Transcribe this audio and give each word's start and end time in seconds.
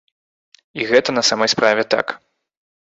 І 0.79 0.87
гэта 0.93 1.17
на 1.17 1.23
самай 1.29 1.53
справе 1.57 1.89
так. 1.95 2.19